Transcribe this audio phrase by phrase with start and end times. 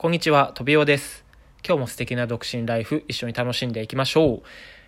[0.00, 1.26] こんにちは、とびおです。
[1.62, 4.42] 今日も素敵な独身ライフ一緒に楽しんでいきましょう。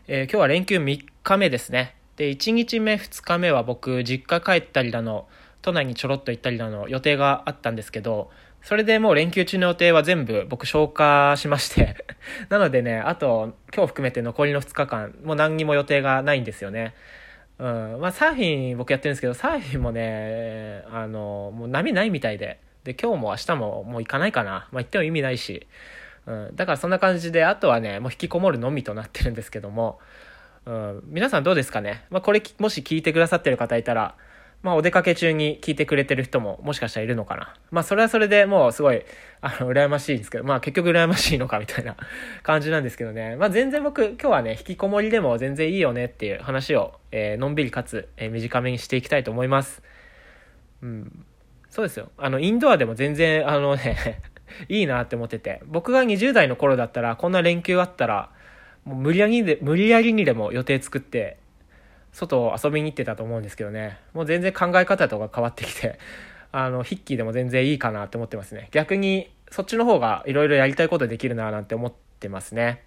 [0.09, 1.97] えー、今日は連休3日目ですね。
[2.17, 5.29] で、1日目、2日目は僕、実家帰ったりだの、
[5.61, 8.31] 都内にちょろっと行ったりだの予定があったんですけど、
[8.63, 11.95] それでもう連休中の予定は全部僕消化しまして
[12.49, 16.95] なのでね、あと今日含めて残りの2日間、もう何にも予定がないんですよね。
[17.59, 17.99] うん。
[18.01, 22.62] まあサーフィン僕やってるんですけど、サーフィンもね、あの、もう波ないみたいで。
[22.85, 24.69] で、今日も明日ももう行かないかな。
[24.73, 25.67] まあ、行っても意味ないし。
[26.27, 26.51] うん。
[26.55, 29.99] だからそんな感じで、あとはね、もう引きこもるのみとなってるんですけども、
[30.67, 31.03] うん。
[31.07, 32.05] 皆さんどうですかね？
[32.11, 34.15] まあ、これ、もし聞いてくださってる方いたら、
[34.63, 37.55] まあ、お出かけ中に聞いてくれてる人ももしかしたらいるのかな。
[37.73, 39.03] まあ、それはそれでもうすごい、
[39.41, 41.97] あの、羨ましいんですけど、まあ、結局羨ましいのかみたいな
[42.45, 43.35] 感じなんですけどね。
[43.35, 49.83] まあ、全然僕、今日はね、引きこもりでも全然いいよねっていう話を、えー、のんびりかつ、えー、短めにしていきたいと思います。
[50.81, 51.25] うん。
[51.73, 52.11] そうですよ。
[52.19, 54.21] あの、インドアでも全然、あのね
[54.69, 55.63] いいなって思ってて。
[55.65, 58.29] 僕が20代の頃だったら、こんな連休あったら、
[58.85, 61.39] もう無理やりにで、無理やりにでも予定作って、
[62.13, 63.97] 外を遊びに行ってたと思うんですけどね。
[64.13, 65.99] もう全然考え方とか変わってきて、
[66.53, 68.69] あの、ヒッキーでも全然いいかなって思ってますね。
[68.73, 72.83] 逆に、そっちの方がいろいろやりたいことできるななんて思ってますね。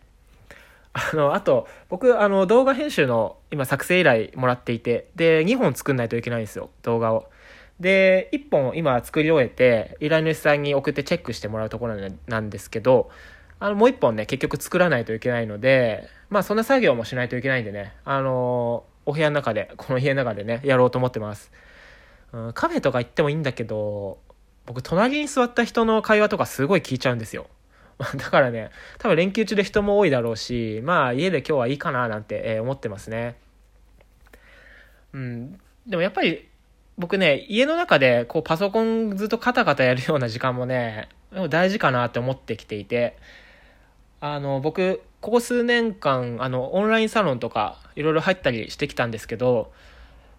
[0.93, 7.31] あの、あと、僕、あの、動画編集の今作成依頼もらっていて、で、2本作んないといけないんですよ、動画を。
[7.79, 11.95] で、1本今作り終えて、依頼主さんに送ってチェックしてもらうところ
[12.27, 13.09] なんですけど、
[13.59, 21.51] あの、もう1本ね、結局作らないといけないので、まあそんな作業もしないといけないんでね、あのお部屋の中で、この家の中でね、やろうと思ってます。
[22.31, 24.19] うん、カフェとか行ってもいいんだけど、
[24.65, 27.47] 僕、隣に座った人の会話とかすごい聞いちゃうんですよ。
[27.99, 33.35] だからね、多分連休中で人も多いだろうし、まあ家で今日はいいかななんて、え思ってますね。
[35.13, 35.59] うん。
[35.87, 36.49] でもやっぱり
[36.97, 41.09] 僕ね、家の中でこうパソコンずっとカタカタやるような時間もね、
[41.49, 43.17] 大事かなって思ってきていて、
[44.21, 49.71] あの、僕、ここ数年間、あの、オンラインサロンとかいろいろ入ったりしてきたんですけど、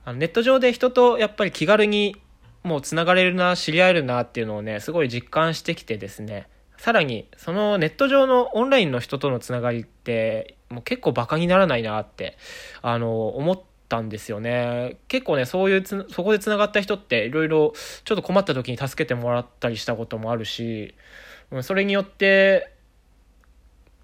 [0.04, 2.14] あのネット上で人とやっぱり気軽に
[2.62, 6.48] もう繋がれるな、知り合えるなっていうのをね、すごい実感してきてですね、
[6.78, 12.36] さらに、そのネット上のオンラインの人とのつながりって、もう結構バカにならないなって、
[12.82, 14.97] あの、思って、たんですよね。
[15.08, 17.72] 結構ね、そういうつ、そこで繋がった人っていろいろ
[18.04, 20.94] ちょっと困った時に助けてもらったりしたこともあるし、
[21.50, 22.72] うんそれによって、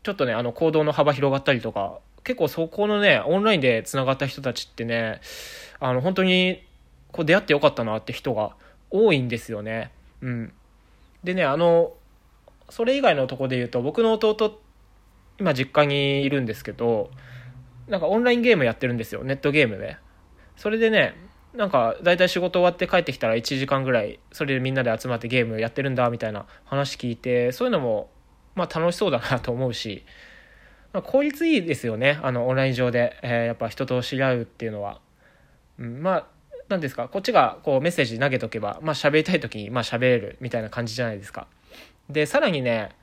[0.02, 5.20] ちょっとね、あの行動の幅広がったりとか、結構そこのね、オンラインで繋がった人たちってね、
[5.80, 6.64] あの本当に
[7.10, 8.54] こう出会ってよかったなって人が
[8.90, 9.90] 多いんですよね。
[10.20, 10.52] うん。
[11.24, 11.92] でね、あの、
[12.68, 14.60] それ以外のとこで言うと、僕の弟、
[15.38, 17.10] 今実家にいるんですけど、
[17.92, 19.22] なんかオンラインゲームやってるんですよ。
[19.22, 19.98] ネットゲームで。
[20.56, 21.14] それでね、
[21.52, 28.08] なんか、だいたい仕事終わって帰ってきたら1時間ぐらい、それでみんなで集まってゲームやってるんだ、みたいな話聞いて、そういうのも、
[28.54, 30.06] まあ楽しそうだなと思うし、
[30.94, 32.18] まあ、効率いいですよね。
[32.22, 35.02] あの、オンライン上で、えー、やっぱ人と知り合うっていうのは。
[35.78, 36.26] うん、まあ、
[36.70, 41.46] なんですか、こっちがこうメッセージ投げとけば、まあ喋りたい時に、まあ喋れるみたいな感じじゃないですか。
[42.08, 42.96] で、さらにね、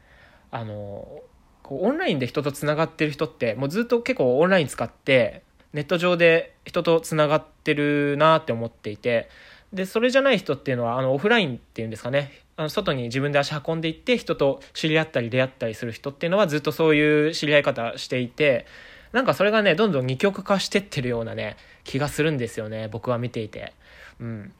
[0.50, 1.22] あの、
[1.70, 9.30] こうオンラインで人とつながってる人ってもうずっと結構オンライン使ってネット上で人とつながってるなって思っていて
[9.72, 12.32] でそれじゃない人っていうのはあのオフラインっていうんですかね。
[12.58, 18.66] あの外に自分で足運んでいって人と知り合ったり出会ったりする人っていうのはずっとそういう知り合い方していて
[19.12, 23.74] なんかそれがねどんどん二極化してってるようなね気がするんですよね僕は見ていて。
[24.20, 24.54] うん。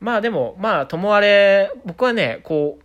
[0.00, 2.84] まあでもまあともあれ僕はねこう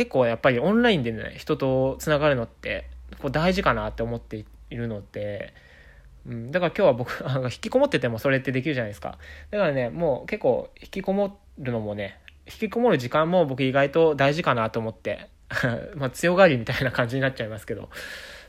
[0.00, 2.88] 結構やっぱりオンラインでね、人と繋がるのって、
[3.18, 5.52] こう大事かなって思っているので、
[6.26, 9.18] うん、だから今日は僕、 あの引きこもっててもそれってできるじゃないですか。
[9.50, 15.28] だからね、もう結構引きこもるのもね、引きこもる時間も僕意外と大事かなと思って、
[15.96, 17.90] まあ強がりみたいな感じになっちゃいますけど、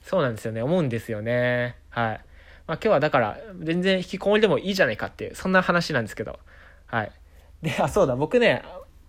[0.04, 1.76] そうなんですよね、思うんですよね。
[1.90, 2.22] はい。
[2.66, 6.40] まあ今日はだから全然引きこもりでもいいじゃないかっていう、そんな話なんですけど、
[6.86, 7.12] はい。
[7.62, 8.64] で、あ、そうだ、僕ね、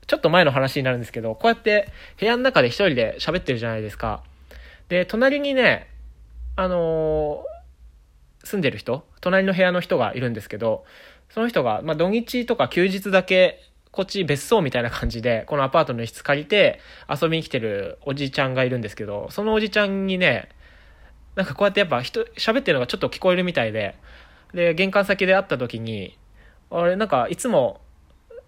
[0.06, 4.22] ちょっと前の話になるんですけど、こうやって部屋の中で一人で喋ってるじゃないですか。
[4.88, 5.88] で、隣にね、
[6.56, 10.84] あのー、住んでる人、隣の部屋の人がいるんですけど、
[11.30, 20.48] その人が、まあ、土日とか休日だけ、こっち別荘みたいな感じで、このアパートの一室借りて遊びに来てるおじちゃんがいるんですけど、そのおじちゃんにね、
[21.36, 23.96] なんかこうやってやっぱ人、喋ってるのがちょっと聞こえるみたいで、
[24.54, 26.18] で、玄関先で会った時に、
[26.70, 27.81] あれ、なんかいつも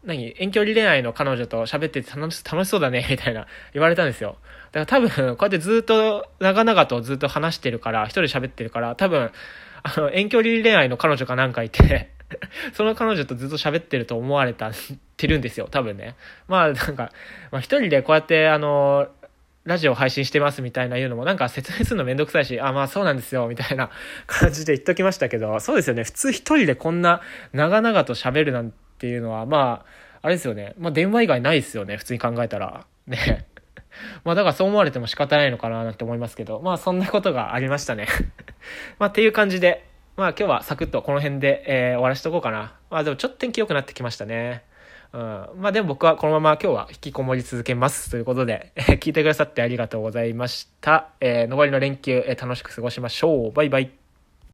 [0.05, 4.37] 何遠距離恋愛の彼女と喋ってて楽しそうだね、 みたいな言われたんですよ。
[4.73, 9.31] だから多分、こうやってずっと、長々とずっと話してるから、一人喋ってるから、多分、
[9.83, 12.11] あの、遠距離恋愛の彼女かなんかいて
[12.73, 14.73] その彼女とずっと喋ってると思われた、
[15.17, 16.17] てるんですよ、多分ね。
[16.49, 17.13] まあ、なんか、
[17.51, 19.09] まあ一人でこうやって、あの、
[19.65, 23.91] ラジオ配信してますみたいな言うのもなんか説明するのめんどくさいし、あ、まあそうなんですよ、みたいな
[24.27, 26.05] 感じで言っときましたけど、そうですよね。
[26.05, 27.23] 普通一人でこんな
[27.53, 28.73] 長々と喋るなん
[29.05, 29.87] ていうのは、まあ、
[30.23, 30.73] あれですよね。
[30.79, 31.99] まあ電話以外ないですよね。
[31.99, 32.87] 普通に考えたら。
[33.07, 33.45] ね。
[34.25, 38.09] まあだからそう思われても仕方ないのかななんて思いますけど、まあそんなことがありましたね。
[38.99, 39.85] まあっていう感じで、
[40.17, 42.73] まあ今日はサクッとこの辺で、えー、終わらしとこうかな。
[42.89, 44.65] まあでもちょっと天気良くなってきましたね。
[45.13, 45.21] うん。
[45.57, 48.11] まあでも僕はこのまま今日は引きこもり続けます。
[48.11, 51.11] ということで、え 聞いてくださってありがとうございました。
[51.21, 53.53] えー、残りの連休、えー、楽しく過ごしましょう。
[53.53, 54.04] バイバイ。